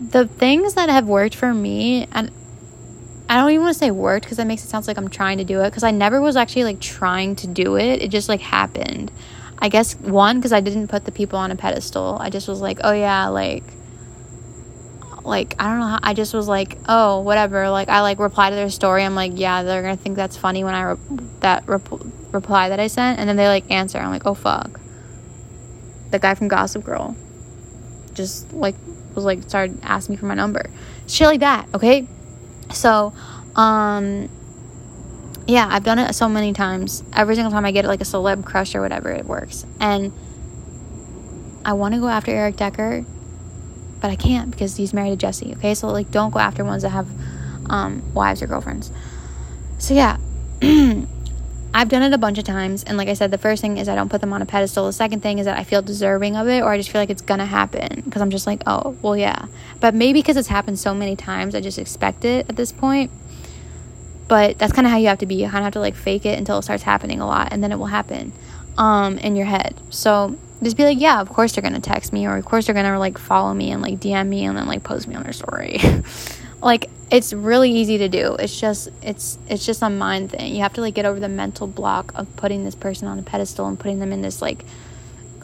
The 0.00 0.26
things 0.26 0.74
that 0.74 0.88
have 0.88 1.06
worked 1.06 1.34
for 1.34 1.52
me, 1.52 2.06
and 2.12 2.30
I 3.28 3.36
don't 3.36 3.50
even 3.50 3.62
want 3.62 3.74
to 3.74 3.78
say 3.78 3.90
worked 3.90 4.24
because 4.24 4.38
that 4.38 4.46
makes 4.46 4.64
it 4.64 4.68
sound 4.68 4.86
like 4.86 4.96
I'm 4.96 5.08
trying 5.08 5.38
to 5.38 5.44
do 5.44 5.60
it 5.60 5.70
because 5.70 5.82
I 5.82 5.90
never 5.90 6.20
was 6.20 6.36
actually 6.36 6.64
like 6.64 6.80
trying 6.80 7.36
to 7.36 7.46
do 7.46 7.76
it. 7.76 8.02
It 8.02 8.08
just 8.08 8.28
like 8.28 8.40
happened. 8.40 9.10
I 9.58 9.68
guess 9.68 9.96
one 9.96 10.38
because 10.38 10.52
I 10.52 10.60
didn't 10.60 10.88
put 10.88 11.04
the 11.04 11.12
people 11.12 11.38
on 11.38 11.50
a 11.50 11.56
pedestal. 11.56 12.16
I 12.20 12.30
just 12.30 12.48
was 12.48 12.60
like, 12.60 12.78
oh 12.84 12.92
yeah, 12.92 13.26
like 13.28 13.64
like 15.24 15.54
I 15.58 15.68
don't 15.68 15.80
know 15.80 15.86
how 15.86 16.00
I 16.02 16.14
just 16.14 16.34
was 16.34 16.48
like, 16.48 16.78
oh, 16.88 17.20
whatever. 17.20 17.70
Like 17.70 17.88
I 17.88 18.00
like 18.00 18.18
reply 18.18 18.50
to 18.50 18.56
their 18.56 18.70
story. 18.70 19.04
I'm 19.04 19.14
like, 19.14 19.32
yeah, 19.34 19.62
they're 19.62 19.82
to 19.82 19.96
think 19.96 20.16
that's 20.16 20.36
funny 20.36 20.64
when 20.64 20.74
I 20.74 20.82
re- 20.82 20.98
that 21.40 21.68
rep- 21.68 21.88
reply 22.32 22.68
that 22.70 22.80
I 22.80 22.86
sent 22.86 23.18
and 23.18 23.28
then 23.28 23.36
they 23.36 23.48
like 23.48 23.70
answer. 23.70 23.98
I'm 23.98 24.10
like, 24.10 24.26
"Oh 24.26 24.34
fuck." 24.34 24.80
The 26.10 26.18
guy 26.18 26.34
from 26.34 26.48
Gossip 26.48 26.84
Girl 26.84 27.16
just 28.18 28.52
like 28.52 28.74
was 29.14 29.24
like 29.24 29.42
started 29.44 29.78
asking 29.82 30.14
me 30.14 30.16
for 30.18 30.26
my 30.26 30.34
number. 30.34 30.68
Shit 31.06 31.26
like 31.26 31.40
that, 31.40 31.66
okay? 31.74 32.06
So, 32.72 33.14
um, 33.56 34.28
yeah, 35.46 35.66
I've 35.70 35.84
done 35.84 35.98
it 35.98 36.12
so 36.14 36.28
many 36.28 36.52
times. 36.52 37.02
Every 37.14 37.34
single 37.34 37.50
time 37.50 37.64
I 37.64 37.70
get 37.70 37.86
like 37.86 38.02
a 38.02 38.04
celeb 38.04 38.44
crush 38.44 38.74
or 38.74 38.82
whatever, 38.82 39.10
it 39.10 39.24
works. 39.24 39.64
And 39.80 40.12
I 41.64 41.72
want 41.72 41.94
to 41.94 42.00
go 42.00 42.08
after 42.08 42.30
Eric 42.30 42.56
Decker, 42.56 43.04
but 44.00 44.10
I 44.10 44.16
can't 44.16 44.50
because 44.50 44.76
he's 44.76 44.92
married 44.94 45.10
to 45.10 45.16
Jessie. 45.16 45.54
Okay, 45.56 45.74
so 45.74 45.88
like, 45.88 46.10
don't 46.10 46.30
go 46.30 46.38
after 46.38 46.64
ones 46.64 46.82
that 46.82 46.90
have 46.90 47.08
um, 47.70 48.02
wives 48.14 48.42
or 48.42 48.46
girlfriends. 48.46 48.92
So 49.78 49.94
yeah. 49.94 50.18
I've 51.74 51.90
done 51.90 52.02
it 52.02 52.14
a 52.14 52.18
bunch 52.18 52.38
of 52.38 52.44
times, 52.44 52.82
and 52.82 52.96
like 52.96 53.08
I 53.08 53.12
said, 53.12 53.30
the 53.30 53.38
first 53.38 53.60
thing 53.60 53.76
is 53.76 53.88
I 53.88 53.94
don't 53.94 54.08
put 54.08 54.22
them 54.22 54.32
on 54.32 54.40
a 54.40 54.46
pedestal. 54.46 54.86
The 54.86 54.92
second 54.92 55.20
thing 55.20 55.38
is 55.38 55.44
that 55.44 55.58
I 55.58 55.64
feel 55.64 55.82
deserving 55.82 56.34
of 56.34 56.48
it, 56.48 56.62
or 56.62 56.72
I 56.72 56.78
just 56.78 56.90
feel 56.90 57.00
like 57.00 57.10
it's 57.10 57.20
gonna 57.20 57.44
happen 57.44 58.02
because 58.04 58.22
I'm 58.22 58.30
just 58.30 58.46
like, 58.46 58.62
oh, 58.66 58.96
well, 59.02 59.16
yeah. 59.16 59.46
But 59.78 59.94
maybe 59.94 60.20
because 60.20 60.38
it's 60.38 60.48
happened 60.48 60.78
so 60.78 60.94
many 60.94 61.14
times, 61.14 61.54
I 61.54 61.60
just 61.60 61.78
expect 61.78 62.24
it 62.24 62.48
at 62.48 62.56
this 62.56 62.72
point. 62.72 63.10
But 64.28 64.58
that's 64.58 64.72
kind 64.72 64.86
of 64.86 64.90
how 64.90 64.98
you 64.98 65.08
have 65.08 65.18
to 65.18 65.26
be. 65.26 65.36
You 65.36 65.44
kind 65.44 65.58
of 65.58 65.64
have 65.64 65.72
to 65.74 65.80
like 65.80 65.94
fake 65.94 66.24
it 66.24 66.38
until 66.38 66.58
it 66.58 66.62
starts 66.62 66.82
happening 66.82 67.20
a 67.20 67.26
lot, 67.26 67.52
and 67.52 67.62
then 67.62 67.70
it 67.70 67.78
will 67.78 67.86
happen 67.86 68.32
um, 68.78 69.18
in 69.18 69.36
your 69.36 69.46
head. 69.46 69.78
So 69.90 70.38
just 70.62 70.76
be 70.76 70.84
like, 70.84 71.00
yeah, 71.00 71.20
of 71.20 71.28
course 71.28 71.52
they're 71.52 71.62
gonna 71.62 71.80
text 71.80 72.12
me, 72.12 72.26
or 72.26 72.36
of 72.36 72.44
course 72.44 72.66
they're 72.66 72.74
gonna 72.74 72.98
like 72.98 73.18
follow 73.18 73.54
me 73.54 73.70
and 73.70 73.82
like 73.82 74.00
DM 74.00 74.28
me 74.28 74.44
and 74.44 74.56
then 74.56 74.66
like 74.66 74.82
post 74.82 75.06
me 75.06 75.14
on 75.14 75.22
their 75.22 75.32
story. 75.32 75.80
like 76.62 76.90
it's 77.10 77.32
really 77.32 77.70
easy 77.70 77.98
to 77.98 78.08
do. 78.08 78.34
It's 78.38 78.58
just 78.58 78.88
it's 79.02 79.38
it's 79.48 79.64
just 79.64 79.82
a 79.82 79.90
mind 79.90 80.32
thing. 80.32 80.54
You 80.54 80.62
have 80.62 80.74
to 80.74 80.80
like 80.80 80.94
get 80.94 81.06
over 81.06 81.20
the 81.20 81.28
mental 81.28 81.66
block 81.66 82.12
of 82.14 82.34
putting 82.36 82.64
this 82.64 82.74
person 82.74 83.08
on 83.08 83.18
a 83.18 83.22
pedestal 83.22 83.66
and 83.66 83.78
putting 83.78 83.98
them 84.00 84.12
in 84.12 84.20
this 84.20 84.42
like 84.42 84.64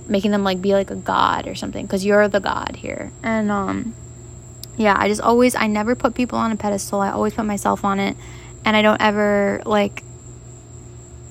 making 0.06 0.32
them 0.32 0.44
like 0.44 0.60
be 0.60 0.74
like 0.74 0.90
a 0.90 0.96
god 0.96 1.48
or 1.48 1.54
something 1.54 1.86
because 1.86 2.04
you're 2.04 2.28
the 2.28 2.40
god 2.40 2.76
here. 2.76 3.12
And 3.22 3.50
um 3.50 3.94
yeah 4.76 4.96
i 4.98 5.06
just 5.06 5.20
always 5.20 5.54
i 5.54 5.68
never 5.68 5.94
put 5.94 6.14
people 6.14 6.38
on 6.38 6.50
a 6.50 6.56
pedestal. 6.56 7.00
I 7.00 7.10
always 7.10 7.34
put 7.34 7.46
myself 7.46 7.84
on 7.84 8.00
it. 8.00 8.16
And 8.64 8.76
i 8.76 8.82
don't 8.82 9.00
ever 9.00 9.62
like 9.64 10.02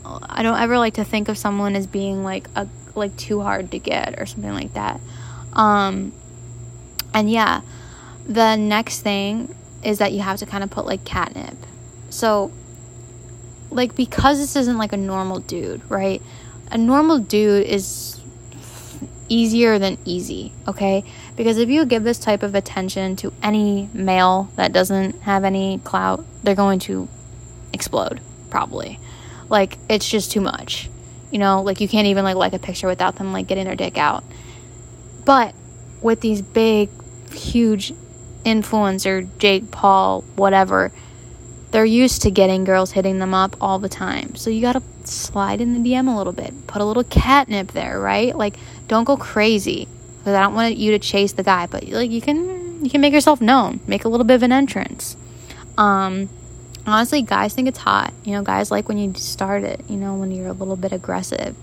i 0.06 0.44
don't 0.44 0.60
ever 0.60 0.78
like 0.78 0.96
to 0.96 1.04
think 1.04 1.30
of 1.30 1.38
someone 1.38 1.76
as 1.76 1.88
being 1.88 2.24
like 2.24 2.48
a 2.56 2.68
like 2.96 3.16
too 3.18 3.42
hard 3.42 3.72
to 3.72 3.80
get 3.80 4.20
or 4.20 4.26
something 4.26 4.54
like 4.54 4.74
that 4.74 5.00
um 5.54 6.12
and 7.14 7.30
yeah 7.30 7.62
the 8.28 8.56
next 8.56 9.02
thing 9.02 9.54
is 9.84 10.00
that 10.00 10.14
you 10.14 10.22
have 10.22 10.38
to 10.40 10.46
kind 10.46 10.64
of 10.64 10.70
put 10.70 10.86
like 10.86 11.04
catnip. 11.04 11.58
So, 12.10 12.52
like, 13.70 13.96
because 13.96 14.40
this 14.40 14.56
isn't 14.56 14.78
like 14.78 14.94
a 14.94 14.98
normal 14.98 15.40
dude, 15.40 15.82
right? 15.90 16.22
A 16.72 16.78
normal 16.78 17.20
dude 17.20 17.66
is 17.66 18.20
easier 19.30 19.80
than 19.80 19.98
easy, 20.06 20.54
okay? 20.68 21.04
Because 21.36 21.58
if 21.58 21.70
you 21.70 21.86
give 21.86 22.04
this 22.04 22.20
type 22.20 22.44
of 22.44 22.56
attention 22.56 23.16
to 23.18 23.34
any 23.42 23.90
male 23.94 24.50
that 24.56 24.72
doesn't 24.74 25.22
have 25.22 25.44
any 25.44 25.80
clout, 25.80 26.24
they're 26.44 26.56
going 26.56 26.80
to 26.80 27.08
explode, 27.74 28.22
probably. 28.50 29.00
Like, 29.50 29.78
it's 29.90 30.08
just 30.08 30.32
too 30.32 30.42
much. 30.42 30.90
You 31.34 31.40
know, 31.40 31.64
like, 31.64 31.82
you 31.82 31.88
can't 31.88 32.08
even 32.08 32.24
like 32.24 32.36
like 32.36 32.54
a 32.54 32.60
picture 32.60 32.88
without 32.88 33.16
them 33.16 33.34
like 33.34 33.48
getting 33.48 33.66
their 33.66 33.76
dick 33.76 33.98
out. 33.98 34.24
But 35.26 35.56
with 36.02 36.22
these 36.22 36.42
big, 36.42 36.90
huge 37.32 37.92
influencer, 38.46 39.28
Jake 39.40 39.72
Paul, 39.72 40.22
whatever, 40.36 40.92
they're 41.72 41.86
used 41.86 42.22
to 42.22 42.30
getting 42.30 42.66
girls 42.66 42.92
hitting 42.92 43.18
them 43.18 43.34
up 43.34 43.56
all 43.60 43.80
the 43.80 43.90
time. 43.90 44.36
So 44.36 44.52
you 44.52 44.62
got 44.62 44.74
to 44.74 44.84
slide 45.08 45.60
in 45.60 45.74
the 45.82 45.90
DM 45.90 46.08
a 46.14 46.16
little 46.16 46.34
bit. 46.34 46.68
Put 46.68 46.84
a 46.84 46.86
little 46.86 47.04
catnip 47.04 47.72
there, 47.72 48.00
right? 48.00 48.36
Like 48.36 48.56
don't 48.88 49.06
go 49.06 49.18
crazy 49.18 49.88
because 50.20 50.36
I 50.36 50.42
don't 50.42 50.54
want 50.54 50.78
you 50.78 50.92
to 50.92 51.00
chase 51.00 51.32
the 51.34 51.42
guy, 51.42 51.66
but 51.66 51.84
like 51.88 52.12
you 52.12 52.22
can 52.22 52.86
you 52.86 52.92
can 52.92 53.02
make 53.02 53.12
yourself 53.12 53.42
known. 53.42 53.80
Make 53.88 54.06
a 54.06 54.08
little 54.08 54.26
bit 54.26 54.36
of 54.36 54.44
an 54.44 54.52
entrance. 54.52 55.18
Um 55.78 56.30
honestly, 56.86 57.22
guys 57.22 57.54
think 57.54 57.68
it's 57.68 57.80
hot. 57.80 58.14
You 58.24 58.34
know, 58.34 58.44
guys 58.44 58.72
like 58.72 58.88
when 58.88 58.98
you 58.98 59.14
start 59.16 59.64
it, 59.64 59.82
you 59.90 59.98
know, 59.98 60.16
when 60.16 60.32
you're 60.32 60.48
a 60.48 60.54
little 60.54 60.76
bit 60.76 60.92
aggressive. 60.92 61.56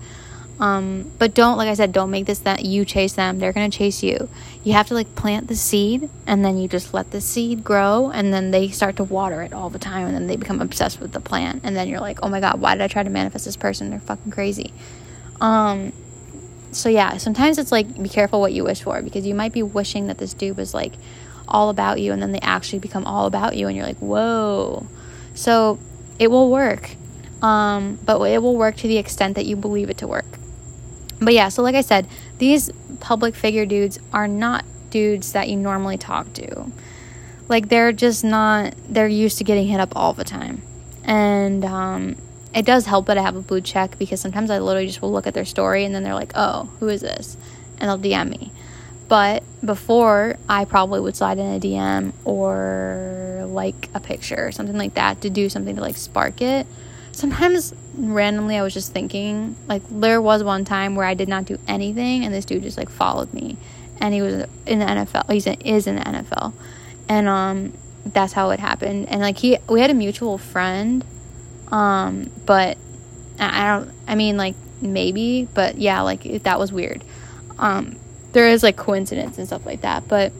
Um, 0.59 1.11
but 1.17 1.33
don't, 1.33 1.57
like 1.57 1.69
I 1.69 1.73
said, 1.73 1.91
don't 1.91 2.11
make 2.11 2.27
this 2.27 2.39
that 2.39 2.63
you 2.63 2.85
chase 2.85 3.13
them. 3.13 3.39
They're 3.39 3.51
going 3.51 3.69
to 3.69 3.75
chase 3.75 4.03
you. 4.03 4.29
You 4.63 4.73
have 4.73 4.87
to 4.89 4.93
like 4.93 5.15
plant 5.15 5.47
the 5.47 5.55
seed 5.55 6.07
and 6.27 6.45
then 6.45 6.57
you 6.59 6.67
just 6.67 6.93
let 6.93 7.09
the 7.09 7.19
seed 7.19 7.63
grow 7.63 8.11
and 8.13 8.31
then 8.31 8.51
they 8.51 8.69
start 8.69 8.95
to 8.97 9.03
water 9.03 9.41
it 9.41 9.53
all 9.53 9.71
the 9.71 9.79
time 9.79 10.05
and 10.05 10.15
then 10.15 10.27
they 10.27 10.35
become 10.35 10.61
obsessed 10.61 10.99
with 10.99 11.13
the 11.13 11.19
plant. 11.19 11.61
And 11.63 11.75
then 11.75 11.87
you're 11.87 11.99
like, 11.99 12.19
oh 12.21 12.29
my 12.29 12.39
God, 12.39 12.61
why 12.61 12.75
did 12.75 12.83
I 12.83 12.87
try 12.87 13.01
to 13.01 13.09
manifest 13.09 13.45
this 13.45 13.57
person? 13.57 13.89
They're 13.89 13.99
fucking 13.99 14.31
crazy. 14.31 14.71
Um, 15.41 15.93
so 16.71 16.89
yeah, 16.89 17.17
sometimes 17.17 17.57
it's 17.57 17.71
like 17.71 18.01
be 18.01 18.07
careful 18.07 18.39
what 18.39 18.53
you 18.53 18.63
wish 18.63 18.83
for 18.83 19.01
because 19.01 19.25
you 19.25 19.33
might 19.33 19.53
be 19.53 19.63
wishing 19.63 20.07
that 20.07 20.19
this 20.19 20.35
dude 20.35 20.57
was 20.57 20.75
like 20.75 20.93
all 21.47 21.69
about 21.69 21.99
you 21.99 22.13
and 22.13 22.21
then 22.21 22.33
they 22.33 22.39
actually 22.39 22.79
become 22.79 23.05
all 23.05 23.25
about 23.25 23.57
you 23.57 23.67
and 23.67 23.75
you're 23.75 23.85
like, 23.85 23.97
whoa. 23.97 24.85
So 25.41 25.79
it 26.19 26.29
will 26.29 26.51
work. 26.51 26.91
Um, 27.41 27.97
but 28.05 28.21
it 28.21 28.43
will 28.43 28.55
work 28.55 28.75
to 28.77 28.87
the 28.87 28.99
extent 28.99 29.33
that 29.35 29.47
you 29.47 29.55
believe 29.55 29.89
it 29.89 29.97
to 29.97 30.07
work. 30.07 30.37
But 31.19 31.33
yeah, 31.33 31.49
so 31.49 31.63
like 31.63 31.73
I 31.73 31.81
said, 31.81 32.07
these 32.37 32.69
public 32.99 33.33
figure 33.33 33.65
dudes 33.65 33.97
are 34.13 34.27
not 34.27 34.63
dudes 34.91 35.33
that 35.33 35.49
you 35.49 35.55
normally 35.55 35.97
talk 35.97 36.31
to. 36.33 36.71
Like 37.47 37.69
they're 37.69 37.91
just 37.91 38.23
not 38.23 38.75
they're 38.87 39.07
used 39.07 39.39
to 39.39 39.43
getting 39.43 39.65
hit 39.65 39.79
up 39.79 39.93
all 39.95 40.13
the 40.13 40.23
time. 40.23 40.61
And 41.03 41.65
um 41.65 42.17
it 42.53 42.63
does 42.63 42.85
help 42.85 43.07
that 43.07 43.17
I 43.17 43.23
have 43.23 43.35
a 43.35 43.41
blue 43.41 43.61
check 43.61 43.97
because 43.97 44.21
sometimes 44.21 44.51
I 44.51 44.59
literally 44.59 44.85
just 44.85 45.01
will 45.01 45.11
look 45.11 45.25
at 45.25 45.33
their 45.33 45.45
story 45.45 45.85
and 45.85 45.95
then 45.95 46.03
they're 46.03 46.13
like, 46.13 46.33
"Oh, 46.35 46.69
who 46.79 46.87
is 46.87 47.01
this?" 47.01 47.35
and 47.79 47.89
they'll 47.89 47.97
DM 47.97 48.29
me. 48.29 48.50
But 49.11 49.43
before, 49.59 50.37
I 50.47 50.63
probably 50.63 51.01
would 51.01 51.17
slide 51.17 51.37
in 51.37 51.45
a 51.45 51.59
DM 51.59 52.13
or 52.23 53.43
like 53.45 53.89
a 53.93 53.99
picture 53.99 54.47
or 54.47 54.53
something 54.53 54.77
like 54.77 54.93
that 54.93 55.19
to 55.23 55.29
do 55.29 55.49
something 55.49 55.75
to 55.75 55.81
like 55.81 55.97
spark 55.97 56.41
it. 56.41 56.65
sometimes 57.11 57.73
randomly 57.93 58.57
I 58.57 58.63
was 58.63 58.73
just 58.73 58.93
thinking, 58.93 59.57
like, 59.67 59.81
there 59.89 60.21
was 60.21 60.45
one 60.45 60.63
time 60.63 60.95
where 60.95 61.05
I 61.05 61.13
did 61.13 61.27
not 61.27 61.43
do 61.43 61.59
anything 61.67 62.23
and 62.23 62.33
this 62.33 62.45
dude 62.45 62.63
just 62.63 62.77
like 62.77 62.89
followed 62.89 63.33
me. 63.33 63.57
And 63.99 64.13
he 64.13 64.21
was 64.21 64.45
in 64.65 64.79
the 64.79 64.85
NFL. 64.85 65.29
He's 65.29 65.45
in, 65.45 65.59
is 65.59 65.87
in 65.87 65.97
the 65.97 66.03
NFL. 66.03 66.53
And 67.09 67.27
um, 67.27 67.73
that's 68.05 68.31
how 68.31 68.51
it 68.51 68.61
happened. 68.61 69.09
And 69.09 69.19
like, 69.19 69.37
he, 69.37 69.57
we 69.67 69.81
had 69.81 69.89
a 69.89 69.93
mutual 69.93 70.37
friend. 70.37 71.03
Um, 71.67 72.31
but 72.45 72.77
I 73.41 73.67
don't, 73.67 73.91
I 74.07 74.15
mean, 74.15 74.37
like, 74.37 74.55
maybe, 74.79 75.49
but 75.53 75.77
yeah, 75.77 75.99
like, 75.99 76.43
that 76.43 76.57
was 76.57 76.71
weird. 76.71 77.03
Um, 77.59 77.97
there 78.33 78.47
is 78.47 78.63
like 78.63 78.77
coincidence 78.77 79.37
and 79.37 79.47
stuff 79.47 79.65
like 79.65 79.81
that. 79.81 80.07
But 80.07 80.31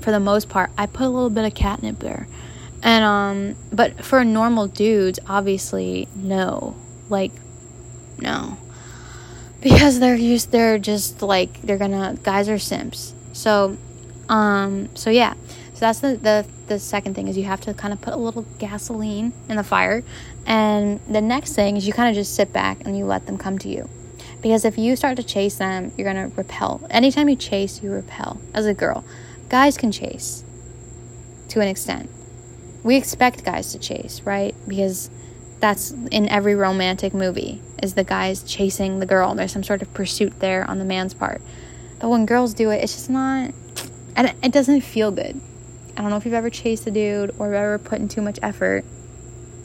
for 0.00 0.10
the 0.10 0.20
most 0.20 0.48
part, 0.48 0.70
I 0.76 0.86
put 0.86 1.06
a 1.06 1.10
little 1.10 1.30
bit 1.30 1.44
of 1.44 1.54
catnip 1.54 1.98
there. 1.98 2.26
And 2.82 3.04
um 3.04 3.56
but 3.72 4.04
for 4.04 4.24
normal 4.24 4.66
dudes, 4.66 5.18
obviously 5.28 6.08
no. 6.14 6.76
Like 7.08 7.32
no. 8.18 8.58
Because 9.60 10.00
they're 10.00 10.16
used 10.16 10.50
they're 10.50 10.78
just 10.78 11.22
like 11.22 11.60
they're 11.62 11.78
gonna 11.78 12.16
guys 12.22 12.48
are 12.48 12.58
simps. 12.58 13.14
So 13.32 13.76
um 14.28 14.94
so 14.96 15.10
yeah. 15.10 15.34
So 15.74 15.80
that's 15.80 16.00
the 16.00 16.16
the 16.16 16.46
the 16.66 16.78
second 16.78 17.14
thing 17.14 17.28
is 17.28 17.36
you 17.36 17.44
have 17.44 17.60
to 17.62 17.74
kind 17.74 17.92
of 17.92 18.00
put 18.00 18.14
a 18.14 18.16
little 18.16 18.42
gasoline 18.58 19.32
in 19.48 19.56
the 19.56 19.64
fire. 19.64 20.02
And 20.46 21.00
the 21.06 21.20
next 21.20 21.54
thing 21.54 21.76
is 21.76 21.86
you 21.86 21.92
kind 21.92 22.08
of 22.08 22.14
just 22.14 22.34
sit 22.34 22.52
back 22.52 22.86
and 22.86 22.96
you 22.96 23.04
let 23.04 23.26
them 23.26 23.36
come 23.36 23.58
to 23.58 23.68
you. 23.68 23.88
Because 24.40 24.64
if 24.64 24.78
you 24.78 24.96
start 24.96 25.16
to 25.16 25.22
chase 25.22 25.56
them, 25.56 25.92
you're 25.96 26.12
going 26.12 26.30
to 26.30 26.34
repel. 26.36 26.86
Anytime 26.90 27.28
you 27.28 27.36
chase, 27.36 27.82
you 27.82 27.90
repel 27.90 28.40
as 28.54 28.66
a 28.66 28.74
girl. 28.74 29.04
Guys 29.48 29.76
can 29.76 29.92
chase 29.92 30.44
to 31.48 31.60
an 31.60 31.68
extent 31.68 32.08
we 32.82 32.96
expect 32.96 33.44
guys 33.44 33.72
to 33.72 33.78
chase, 33.78 34.22
right? 34.22 34.54
Because 34.66 35.10
that's 35.60 35.90
in 35.90 36.28
every 36.28 36.54
romantic 36.54 37.12
movie 37.12 37.60
is 37.82 37.94
the 37.94 38.04
guys 38.04 38.42
chasing 38.42 38.98
the 38.98 39.06
girl. 39.06 39.34
There's 39.34 39.52
some 39.52 39.62
sort 39.62 39.82
of 39.82 39.92
pursuit 39.92 40.40
there 40.40 40.68
on 40.68 40.78
the 40.78 40.84
man's 40.84 41.12
part. 41.12 41.42
But 41.98 42.08
when 42.08 42.24
girls 42.24 42.54
do 42.54 42.70
it, 42.70 42.82
it's 42.82 42.94
just 42.94 43.10
not 43.10 43.52
and 44.16 44.34
it 44.42 44.52
doesn't 44.52 44.80
feel 44.80 45.10
good. 45.10 45.40
I 45.96 46.02
don't 46.02 46.10
know 46.10 46.16
if 46.16 46.24
you've 46.24 46.34
ever 46.34 46.50
chased 46.50 46.86
a 46.86 46.90
dude 46.90 47.34
or 47.38 47.52
ever 47.54 47.78
put 47.78 48.00
in 48.00 48.08
too 48.08 48.22
much 48.22 48.38
effort. 48.42 48.84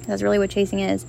That's 0.05 0.21
really 0.21 0.37
what 0.37 0.49
chasing 0.49 0.79
is. 0.79 1.05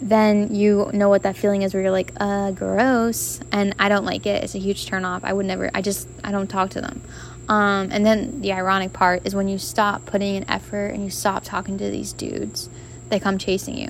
Then 0.00 0.54
you 0.54 0.90
know 0.92 1.08
what 1.08 1.22
that 1.22 1.36
feeling 1.36 1.62
is 1.62 1.72
where 1.72 1.82
you're 1.82 1.92
like, 1.92 2.12
uh, 2.18 2.50
gross. 2.50 3.40
And 3.52 3.74
I 3.78 3.88
don't 3.88 4.04
like 4.04 4.26
it. 4.26 4.44
It's 4.44 4.54
a 4.54 4.58
huge 4.58 4.86
turn 4.86 5.04
off. 5.04 5.24
I 5.24 5.32
would 5.32 5.46
never, 5.46 5.70
I 5.74 5.82
just, 5.82 6.08
I 6.22 6.32
don't 6.32 6.48
talk 6.48 6.70
to 6.70 6.80
them. 6.80 7.00
Um, 7.48 7.90
and 7.92 8.04
then 8.04 8.40
the 8.40 8.52
ironic 8.52 8.92
part 8.92 9.24
is 9.24 9.34
when 9.34 9.48
you 9.48 9.58
stop 9.58 10.04
putting 10.04 10.34
in 10.34 10.50
effort 10.50 10.88
and 10.88 11.04
you 11.04 11.10
stop 11.10 11.44
talking 11.44 11.78
to 11.78 11.90
these 11.90 12.12
dudes, 12.12 12.68
they 13.08 13.20
come 13.20 13.38
chasing 13.38 13.78
you. 13.78 13.88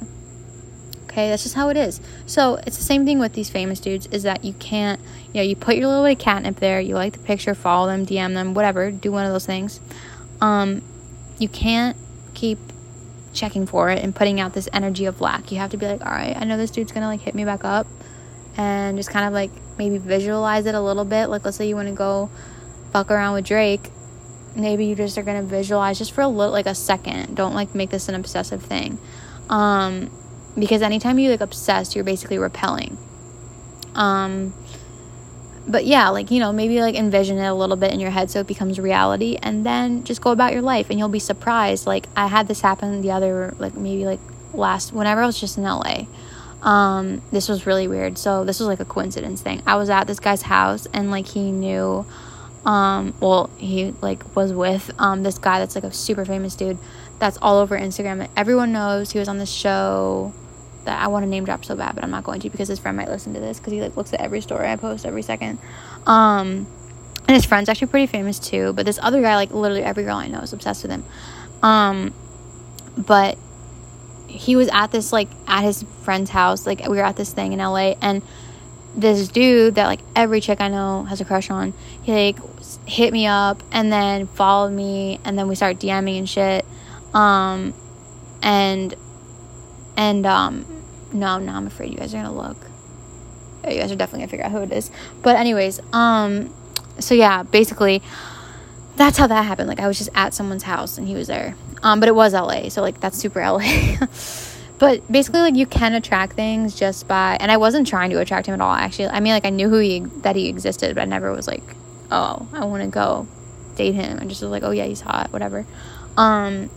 Okay, 1.04 1.30
that's 1.30 1.44
just 1.44 1.54
how 1.54 1.70
it 1.70 1.78
is. 1.78 2.00
So 2.26 2.56
it's 2.66 2.76
the 2.76 2.84
same 2.84 3.06
thing 3.06 3.18
with 3.18 3.32
these 3.32 3.48
famous 3.48 3.80
dudes 3.80 4.06
is 4.08 4.24
that 4.24 4.44
you 4.44 4.52
can't, 4.52 5.00
you 5.32 5.40
know, 5.40 5.42
you 5.42 5.56
put 5.56 5.76
your 5.76 5.86
little 5.88 6.04
bit 6.04 6.12
of 6.12 6.18
catnip 6.18 6.56
there, 6.56 6.78
you 6.78 6.94
like 6.94 7.14
the 7.14 7.18
picture, 7.20 7.54
follow 7.54 7.86
them, 7.86 8.04
DM 8.04 8.34
them, 8.34 8.52
whatever, 8.52 8.90
do 8.90 9.10
one 9.10 9.24
of 9.24 9.32
those 9.32 9.46
things. 9.46 9.80
Um, 10.42 10.82
you 11.38 11.48
can't 11.48 11.96
keep 12.34 12.58
checking 13.36 13.66
for 13.66 13.90
it 13.90 14.02
and 14.02 14.14
putting 14.14 14.40
out 14.40 14.52
this 14.54 14.68
energy 14.72 15.04
of 15.04 15.20
lack. 15.20 15.52
You 15.52 15.58
have 15.58 15.70
to 15.70 15.76
be 15.76 15.86
like, 15.86 16.04
all 16.04 16.10
right, 16.10 16.36
I 16.36 16.44
know 16.44 16.56
this 16.56 16.70
dude's 16.70 16.90
gonna 16.90 17.06
like 17.06 17.20
hit 17.20 17.34
me 17.34 17.44
back 17.44 17.64
up, 17.64 17.86
and 18.56 18.96
just 18.96 19.10
kind 19.10 19.26
of 19.26 19.32
like 19.32 19.50
maybe 19.78 19.98
visualize 19.98 20.66
it 20.66 20.74
a 20.74 20.80
little 20.80 21.04
bit. 21.04 21.26
Like, 21.28 21.44
let's 21.44 21.56
say 21.56 21.68
you 21.68 21.76
want 21.76 21.88
to 21.88 21.94
go 21.94 22.30
fuck 22.92 23.10
around 23.10 23.34
with 23.34 23.44
Drake, 23.44 23.90
maybe 24.56 24.86
you 24.86 24.96
just 24.96 25.18
are 25.18 25.22
gonna 25.22 25.42
visualize 25.42 25.98
just 25.98 26.12
for 26.12 26.22
a 26.22 26.28
little, 26.28 26.52
like 26.52 26.66
a 26.66 26.74
second. 26.74 27.36
Don't 27.36 27.54
like 27.54 27.74
make 27.74 27.90
this 27.90 28.08
an 28.08 28.14
obsessive 28.14 28.62
thing, 28.62 28.98
um, 29.50 30.10
because 30.58 30.82
anytime 30.82 31.18
you 31.18 31.30
like 31.30 31.40
obsess, 31.42 31.94
you're 31.94 32.04
basically 32.04 32.38
repelling. 32.38 32.98
Um, 33.94 34.52
but 35.68 35.84
yeah, 35.84 36.08
like 36.10 36.30
you 36.30 36.38
know, 36.40 36.52
maybe 36.52 36.80
like 36.80 36.94
envision 36.94 37.38
it 37.38 37.46
a 37.46 37.54
little 37.54 37.76
bit 37.76 37.92
in 37.92 38.00
your 38.00 38.10
head 38.10 38.30
so 38.30 38.40
it 38.40 38.46
becomes 38.46 38.78
reality, 38.78 39.38
and 39.42 39.66
then 39.66 40.04
just 40.04 40.20
go 40.20 40.30
about 40.30 40.52
your 40.52 40.62
life, 40.62 40.90
and 40.90 40.98
you'll 40.98 41.08
be 41.08 41.18
surprised. 41.18 41.86
Like 41.86 42.06
I 42.16 42.26
had 42.26 42.48
this 42.48 42.60
happen 42.60 43.00
the 43.00 43.10
other, 43.10 43.54
like 43.58 43.74
maybe 43.74 44.04
like 44.04 44.20
last 44.52 44.92
whenever 44.92 45.22
I 45.22 45.26
was 45.26 45.40
just 45.40 45.58
in 45.58 45.64
LA. 45.64 46.06
Um, 46.62 47.22
this 47.30 47.48
was 47.48 47.66
really 47.66 47.86
weird. 47.86 48.18
So 48.18 48.44
this 48.44 48.58
was 48.58 48.66
like 48.66 48.80
a 48.80 48.84
coincidence 48.84 49.42
thing. 49.42 49.62
I 49.66 49.76
was 49.76 49.90
at 49.90 50.06
this 50.06 50.20
guy's 50.20 50.42
house, 50.42 50.86
and 50.92 51.10
like 51.10 51.26
he 51.26 51.50
knew 51.50 52.06
um 52.64 53.14
well 53.20 53.48
he 53.58 53.94
like 54.02 54.34
was 54.34 54.52
with 54.52 54.90
um 54.98 55.22
this 55.22 55.38
guy 55.38 55.60
that's 55.60 55.76
like 55.76 55.84
a 55.84 55.92
super 55.92 56.24
famous 56.24 56.56
dude 56.56 56.76
that's 57.20 57.38
all 57.40 57.58
over 57.58 57.78
instagram 57.78 58.28
everyone 58.36 58.72
knows 58.72 59.12
he 59.12 59.20
was 59.20 59.28
on 59.28 59.38
this 59.38 59.50
show 59.50 60.34
that 60.86 61.00
i 61.02 61.06
want 61.08 61.22
to 61.22 61.28
name 61.28 61.44
drop 61.44 61.64
so 61.64 61.76
bad 61.76 61.94
but 61.94 62.02
i'm 62.02 62.10
not 62.10 62.24
going 62.24 62.40
to 62.40 62.50
because 62.50 62.68
his 62.68 62.78
friend 62.78 62.96
might 62.96 63.08
listen 63.08 63.34
to 63.34 63.40
this 63.40 63.58
because 63.58 63.72
he 63.72 63.80
like 63.80 63.96
looks 63.96 64.12
at 64.12 64.20
every 64.20 64.40
story 64.40 64.68
i 64.68 64.76
post 64.76 65.04
every 65.04 65.22
second 65.22 65.58
um 66.06 66.66
and 67.28 67.34
his 67.34 67.44
friend's 67.44 67.68
actually 67.68 67.88
pretty 67.88 68.06
famous 68.06 68.38
too 68.38 68.72
but 68.72 68.86
this 68.86 68.98
other 69.02 69.20
guy 69.20 69.36
like 69.36 69.50
literally 69.50 69.82
every 69.82 70.04
girl 70.04 70.16
i 70.16 70.26
know 70.26 70.40
is 70.40 70.52
obsessed 70.52 70.82
with 70.82 70.90
him 70.90 71.04
um 71.62 72.12
but 72.96 73.36
he 74.26 74.56
was 74.56 74.68
at 74.72 74.90
this 74.90 75.12
like 75.12 75.28
at 75.46 75.62
his 75.62 75.84
friend's 76.02 76.30
house 76.30 76.66
like 76.66 76.80
we 76.88 76.96
were 76.96 77.04
at 77.04 77.16
this 77.16 77.32
thing 77.32 77.52
in 77.52 77.58
la 77.58 77.76
and 77.76 78.22
this 78.96 79.28
dude 79.28 79.74
that 79.74 79.86
like 79.86 80.00
every 80.16 80.40
chick 80.40 80.60
I 80.60 80.68
know 80.68 81.04
has 81.04 81.20
a 81.20 81.24
crush 81.24 81.50
on. 81.50 81.74
He 82.02 82.12
like 82.12 82.38
hit 82.86 83.12
me 83.12 83.26
up 83.26 83.62
and 83.70 83.92
then 83.92 84.26
followed 84.26 84.72
me 84.72 85.20
and 85.24 85.38
then 85.38 85.48
we 85.48 85.54
started 85.54 85.78
DMing 85.80 86.18
and 86.18 86.28
shit. 86.28 86.64
Um 87.12 87.74
and 88.42 88.94
and 89.96 90.26
um 90.26 90.64
no, 91.12 91.38
no, 91.38 91.52
I'm 91.52 91.66
afraid 91.66 91.92
you 91.92 91.98
guys 91.98 92.14
are 92.14 92.18
gonna 92.22 92.34
look. 92.34 92.56
You 93.68 93.80
guys 93.80 93.90
are 93.90 93.96
definitely 93.96 94.20
gonna 94.20 94.30
figure 94.30 94.46
out 94.46 94.52
who 94.52 94.62
it 94.62 94.72
is. 94.72 94.90
But 95.22 95.36
anyways, 95.36 95.80
um 95.92 96.54
so 96.98 97.14
yeah, 97.14 97.42
basically 97.42 98.02
that's 98.96 99.18
how 99.18 99.26
that 99.26 99.44
happened. 99.44 99.68
Like 99.68 99.80
I 99.80 99.88
was 99.88 99.98
just 99.98 100.10
at 100.14 100.34
someone's 100.34 100.62
house 100.62 100.98
and 100.98 101.06
he 101.06 101.14
was 101.14 101.26
there. 101.26 101.56
Um 101.82 102.00
but 102.00 102.08
it 102.08 102.14
was 102.14 102.32
LA, 102.32 102.68
so 102.68 102.82
like 102.82 103.00
that's 103.00 103.18
super 103.18 103.40
LA. 103.40 103.96
but 104.78 105.10
basically 105.10 105.40
like 105.40 105.56
you 105.56 105.66
can 105.66 105.94
attract 105.94 106.34
things 106.34 106.74
just 106.74 107.08
by 107.08 107.36
and 107.40 107.50
i 107.50 107.56
wasn't 107.56 107.86
trying 107.86 108.10
to 108.10 108.20
attract 108.20 108.46
him 108.46 108.54
at 108.54 108.60
all 108.60 108.72
actually 108.72 109.08
i 109.08 109.20
mean 109.20 109.32
like 109.32 109.46
i 109.46 109.50
knew 109.50 109.68
who 109.68 109.78
he 109.78 110.00
that 110.18 110.36
he 110.36 110.48
existed 110.48 110.94
but 110.94 111.02
i 111.02 111.04
never 111.04 111.32
was 111.32 111.46
like 111.46 111.62
oh 112.10 112.46
i 112.52 112.64
want 112.64 112.82
to 112.82 112.88
go 112.88 113.26
date 113.76 113.94
him 113.94 114.18
and 114.18 114.28
just 114.28 114.42
was 114.42 114.50
like 114.50 114.62
oh 114.62 114.70
yeah 114.70 114.84
he's 114.84 115.00
hot 115.00 115.32
whatever 115.32 115.66
um 116.16 116.70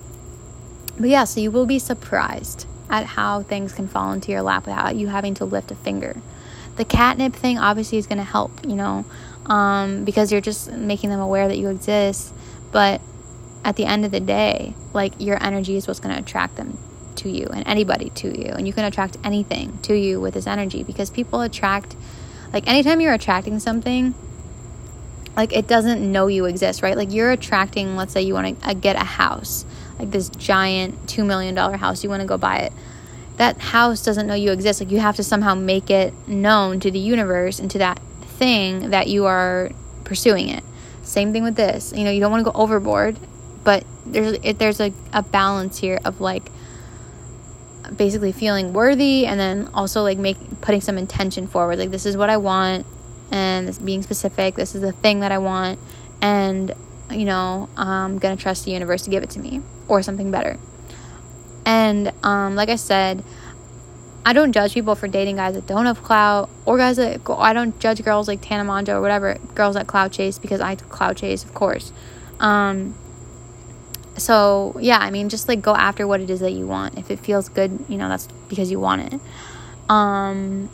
but 0.97 1.09
yeah 1.09 1.23
so 1.23 1.39
you 1.39 1.51
will 1.51 1.65
be 1.65 1.79
surprised 1.79 2.65
at 2.89 3.05
how 3.05 3.43
things 3.43 3.73
can 3.73 3.87
fall 3.87 4.11
into 4.11 4.31
your 4.31 4.41
lap 4.41 4.65
without 4.65 4.95
you 4.95 5.07
having 5.07 5.33
to 5.33 5.45
lift 5.45 5.71
a 5.71 5.75
finger 5.75 6.15
the 6.75 6.85
catnip 6.85 7.33
thing 7.33 7.57
obviously 7.57 7.97
is 7.97 8.07
going 8.07 8.17
to 8.17 8.23
help 8.23 8.51
you 8.65 8.75
know 8.75 9.05
um, 9.45 10.05
because 10.05 10.31
you're 10.31 10.41
just 10.41 10.71
making 10.71 11.09
them 11.09 11.19
aware 11.19 11.47
that 11.47 11.57
you 11.57 11.69
exist 11.69 12.33
but 12.71 13.01
at 13.65 13.75
the 13.75 13.85
end 13.85 14.05
of 14.05 14.11
the 14.11 14.19
day 14.19 14.73
like 14.93 15.13
your 15.19 15.41
energy 15.43 15.75
is 15.75 15.87
what's 15.87 15.99
going 15.99 16.13
to 16.13 16.21
attract 16.21 16.55
them 16.55 16.77
to 17.19 17.29
you 17.29 17.45
and 17.47 17.67
anybody 17.67 18.09
to 18.09 18.27
you. 18.27 18.51
And 18.51 18.67
you 18.67 18.73
can 18.73 18.85
attract 18.85 19.17
anything 19.23 19.77
to 19.83 19.93
you 19.93 20.19
with 20.19 20.33
this 20.33 20.47
energy 20.47 20.83
because 20.83 21.09
people 21.09 21.41
attract, 21.41 21.95
like, 22.51 22.67
anytime 22.67 22.99
you're 22.99 23.13
attracting 23.13 23.59
something, 23.59 24.15
like, 25.37 25.53
it 25.53 25.67
doesn't 25.67 26.11
know 26.11 26.27
you 26.27 26.45
exist, 26.45 26.81
right? 26.81 26.97
Like, 26.97 27.13
you're 27.13 27.31
attracting, 27.31 27.95
let's 27.95 28.13
say 28.13 28.21
you 28.21 28.33
want 28.33 28.59
to 28.59 28.69
uh, 28.69 28.73
get 28.73 28.95
a 28.95 29.05
house, 29.05 29.65
like 29.99 30.11
this 30.11 30.29
giant 30.29 31.05
$2 31.07 31.25
million 31.25 31.55
house, 31.55 32.03
you 32.03 32.09
want 32.09 32.21
to 32.21 32.27
go 32.27 32.37
buy 32.37 32.59
it. 32.59 32.73
That 33.37 33.57
house 33.59 34.03
doesn't 34.03 34.27
know 34.27 34.33
you 34.33 34.51
exist. 34.51 34.81
Like, 34.81 34.91
you 34.91 34.99
have 34.99 35.15
to 35.17 35.23
somehow 35.23 35.55
make 35.55 35.89
it 35.89 36.13
known 36.27 36.79
to 36.79 36.91
the 36.91 36.99
universe 36.99 37.59
and 37.59 37.69
to 37.71 37.77
that 37.77 37.99
thing 38.23 38.89
that 38.89 39.07
you 39.07 39.25
are 39.25 39.71
pursuing 40.03 40.49
it. 40.49 40.63
Same 41.03 41.31
thing 41.31 41.43
with 41.43 41.55
this. 41.55 41.93
You 41.95 42.03
know, 42.03 42.11
you 42.11 42.19
don't 42.19 42.31
want 42.31 42.45
to 42.45 42.51
go 42.51 42.57
overboard, 42.57 43.17
but 43.63 43.85
there's 44.05 44.33
it, 44.43 44.59
there's 44.59 44.79
a, 44.79 44.93
a 45.13 45.21
balance 45.21 45.77
here 45.77 45.99
of 46.05 46.21
like 46.21 46.51
basically 47.95 48.31
feeling 48.31 48.73
worthy 48.73 49.25
and 49.25 49.39
then 49.39 49.69
also 49.73 50.01
like 50.01 50.17
make 50.17 50.37
putting 50.61 50.81
some 50.81 50.97
intention 50.97 51.47
forward 51.47 51.79
like 51.79 51.89
this 51.89 52.05
is 52.05 52.15
what 52.15 52.29
i 52.29 52.37
want 52.37 52.85
and 53.31 53.83
being 53.83 54.03
specific 54.03 54.55
this 54.55 54.75
is 54.75 54.81
the 54.81 54.91
thing 54.91 55.21
that 55.21 55.31
i 55.31 55.37
want 55.37 55.79
and 56.21 56.73
you 57.11 57.25
know 57.25 57.69
i'm 57.77 58.17
gonna 58.19 58.35
trust 58.35 58.65
the 58.65 58.71
universe 58.71 59.03
to 59.03 59.09
give 59.09 59.23
it 59.23 59.29
to 59.31 59.39
me 59.39 59.61
or 59.87 60.03
something 60.03 60.29
better. 60.31 60.57
And 61.65 62.11
um, 62.23 62.55
like 62.55 62.69
i 62.69 62.75
said 62.75 63.23
i 64.25 64.33
don't 64.33 64.51
judge 64.51 64.73
people 64.73 64.95
for 64.95 65.07
dating 65.07 65.37
guys 65.37 65.55
that 65.55 65.65
don't 65.65 65.85
have 65.85 66.03
clout 66.03 66.49
or 66.65 66.77
guys 66.77 66.97
that 66.97 67.23
go 67.23 67.35
i 67.37 67.53
don't 67.53 67.79
judge 67.79 68.03
girls 68.03 68.27
like 68.27 68.41
tana 68.41 68.69
mongeau 68.69 68.95
or 68.95 69.01
whatever 69.01 69.37
girls 69.55 69.75
that 69.75 69.87
clout 69.87 70.11
chase 70.11 70.37
because 70.39 70.61
i 70.61 70.75
clout 70.75 71.17
chase 71.17 71.43
of 71.43 71.53
course. 71.53 71.91
Um, 72.39 72.95
so 74.17 74.75
yeah 74.79 74.97
i 74.97 75.09
mean 75.11 75.29
just 75.29 75.47
like 75.47 75.61
go 75.61 75.75
after 75.75 76.07
what 76.07 76.21
it 76.21 76.29
is 76.29 76.39
that 76.41 76.51
you 76.51 76.67
want. 76.67 76.97
If 76.97 77.11
it 77.11 77.19
feels 77.19 77.49
good 77.49 77.85
you 77.87 77.97
know 77.97 78.09
that's 78.09 78.27
because 78.47 78.71
you 78.71 78.79
want 78.79 79.13
it. 79.13 79.19
Um 79.89 80.69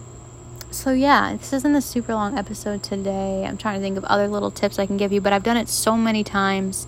so 0.75 0.91
yeah 0.91 1.35
this 1.35 1.53
isn't 1.53 1.75
a 1.75 1.81
super 1.81 2.13
long 2.13 2.37
episode 2.37 2.83
today 2.83 3.45
i'm 3.47 3.57
trying 3.57 3.79
to 3.79 3.81
think 3.81 3.97
of 3.97 4.03
other 4.05 4.27
little 4.27 4.51
tips 4.51 4.77
i 4.77 4.85
can 4.85 4.97
give 4.97 5.11
you 5.11 5.21
but 5.21 5.33
i've 5.33 5.43
done 5.43 5.57
it 5.57 5.69
so 5.69 5.95
many 5.95 6.23
times 6.23 6.87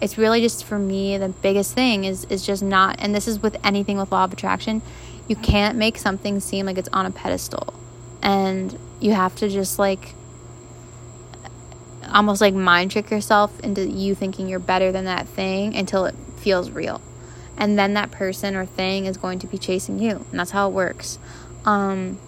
it's 0.00 0.18
really 0.18 0.40
just 0.40 0.64
for 0.64 0.78
me 0.78 1.16
the 1.18 1.28
biggest 1.28 1.74
thing 1.74 2.04
is 2.04 2.24
is 2.26 2.44
just 2.44 2.62
not 2.62 2.96
and 2.98 3.14
this 3.14 3.26
is 3.26 3.40
with 3.40 3.56
anything 3.64 3.96
with 3.96 4.12
law 4.12 4.24
of 4.24 4.32
attraction 4.32 4.82
You 5.28 5.36
can't 5.36 5.76
make 5.76 5.98
something 5.98 6.40
seem 6.40 6.66
like 6.66 6.78
it's 6.78 6.88
on 6.92 7.04
a 7.04 7.10
pedestal. 7.10 7.74
And 8.22 8.76
you 8.98 9.12
have 9.12 9.36
to 9.36 9.48
just 9.48 9.78
like 9.78 10.14
almost 12.10 12.40
like 12.40 12.54
mind 12.54 12.90
trick 12.90 13.10
yourself 13.10 13.60
into 13.60 13.86
you 13.86 14.14
thinking 14.14 14.48
you're 14.48 14.58
better 14.58 14.90
than 14.90 15.04
that 15.04 15.28
thing 15.28 15.76
until 15.76 16.06
it 16.06 16.14
feels 16.38 16.70
real. 16.70 17.02
And 17.58 17.78
then 17.78 17.94
that 17.94 18.10
person 18.10 18.56
or 18.56 18.64
thing 18.64 19.04
is 19.04 19.18
going 19.18 19.38
to 19.40 19.46
be 19.46 19.58
chasing 19.58 19.98
you. 19.98 20.24
And 20.30 20.40
that's 20.40 20.52
how 20.52 20.68
it 20.68 20.72
works. 20.72 21.18
Um, 21.66 22.18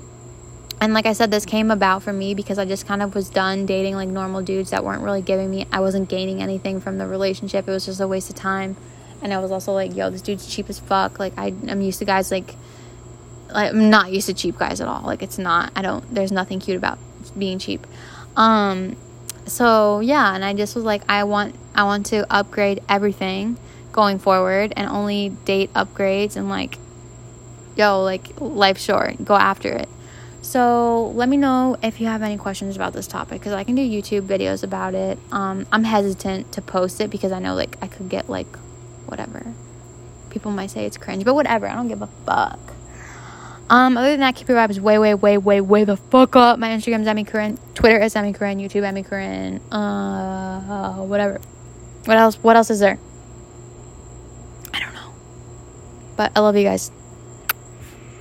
and 0.80 0.94
like 0.94 1.04
I 1.04 1.12
said, 1.12 1.30
this 1.30 1.44
came 1.44 1.70
about 1.70 2.02
for 2.02 2.12
me 2.12 2.32
because 2.32 2.58
I 2.58 2.64
just 2.64 2.86
kind 2.86 3.02
of 3.02 3.14
was 3.14 3.28
done 3.28 3.66
dating 3.66 3.96
like 3.96 4.08
normal 4.08 4.40
dudes 4.40 4.70
that 4.70 4.82
weren't 4.82 5.02
really 5.02 5.20
giving 5.20 5.50
me, 5.50 5.66
I 5.70 5.80
wasn't 5.80 6.08
gaining 6.08 6.42
anything 6.42 6.80
from 6.80 6.96
the 6.96 7.06
relationship. 7.06 7.68
It 7.68 7.70
was 7.70 7.84
just 7.84 8.00
a 8.00 8.08
waste 8.08 8.30
of 8.30 8.36
time. 8.36 8.76
And 9.22 9.34
I 9.34 9.38
was 9.38 9.50
also 9.50 9.72
like, 9.72 9.94
yo, 9.94 10.08
this 10.08 10.22
dude's 10.22 10.46
cheap 10.46 10.70
as 10.70 10.78
fuck. 10.78 11.18
Like, 11.18 11.34
I, 11.36 11.52
I'm 11.68 11.82
used 11.82 11.98
to 11.98 12.06
guys 12.06 12.30
like, 12.30 12.54
like, 13.52 13.72
I'm 13.72 13.90
not 13.90 14.10
used 14.10 14.26
to 14.28 14.34
cheap 14.34 14.58
guys 14.58 14.80
at 14.80 14.88
all. 14.88 15.02
Like, 15.02 15.22
it's 15.22 15.36
not, 15.36 15.70
I 15.76 15.82
don't, 15.82 16.14
there's 16.14 16.32
nothing 16.32 16.60
cute 16.60 16.78
about 16.78 16.98
being 17.36 17.58
cheap. 17.58 17.86
Um, 18.34 18.96
so 19.46 20.00
yeah, 20.00 20.34
and 20.34 20.42
I 20.42 20.54
just 20.54 20.74
was 20.74 20.84
like, 20.84 21.02
I 21.10 21.24
want, 21.24 21.54
I 21.74 21.84
want 21.84 22.06
to 22.06 22.24
upgrade 22.32 22.82
everything 22.88 23.58
going 23.92 24.18
forward 24.18 24.72
and 24.76 24.88
only 24.88 25.30
date 25.44 25.70
upgrades 25.74 26.36
and 26.36 26.48
like, 26.48 26.78
yo, 27.76 28.02
like, 28.02 28.40
life's 28.40 28.82
short, 28.82 29.22
go 29.22 29.34
after 29.34 29.70
it. 29.72 29.88
So 30.42 31.08
let 31.14 31.28
me 31.28 31.36
know 31.36 31.76
if 31.82 32.00
you 32.00 32.06
have 32.06 32.22
any 32.22 32.36
questions 32.36 32.74
about 32.74 32.92
this 32.92 33.06
topic 33.06 33.40
because 33.40 33.52
I 33.52 33.64
can 33.64 33.74
do 33.74 33.82
YouTube 33.82 34.22
videos 34.22 34.62
about 34.62 34.94
it. 34.94 35.18
Um, 35.30 35.66
I'm 35.70 35.84
hesitant 35.84 36.52
to 36.52 36.62
post 36.62 37.00
it 37.00 37.10
because 37.10 37.30
I 37.30 37.38
know 37.38 37.54
like 37.54 37.76
I 37.82 37.86
could 37.86 38.08
get 38.08 38.28
like 38.28 38.56
whatever. 39.06 39.52
People 40.30 40.50
might 40.50 40.70
say 40.70 40.86
it's 40.86 40.96
cringe, 40.96 41.24
but 41.24 41.34
whatever. 41.34 41.66
I 41.66 41.74
don't 41.74 41.88
give 41.88 42.02
a 42.02 42.08
fuck. 42.24 42.58
Um, 43.68 43.96
other 43.96 44.10
than 44.10 44.20
that, 44.20 44.34
keep 44.34 44.48
your 44.48 44.56
vibes 44.56 44.80
way, 44.80 44.98
way, 44.98 45.14
way, 45.14 45.38
way, 45.38 45.60
way 45.60 45.84
the 45.84 45.96
fuck 45.96 46.34
up. 46.34 46.58
My 46.58 46.70
Instagram's 46.70 47.06
Emmy 47.06 47.22
Corinne, 47.22 47.56
Twitter 47.74 48.00
is 48.00 48.16
Emmy 48.16 48.32
Corinne, 48.32 48.58
YouTube 48.58 48.82
Emmy 48.82 49.04
Corinne, 49.04 49.60
uh, 49.70 50.94
whatever. 50.96 51.40
What 52.06 52.16
else? 52.16 52.36
What 52.36 52.56
else 52.56 52.70
is 52.70 52.80
there? 52.80 52.98
I 54.74 54.80
don't 54.80 54.92
know. 54.92 55.12
But 56.16 56.32
I 56.34 56.40
love 56.40 56.56
you 56.56 56.64
guys. 56.64 56.90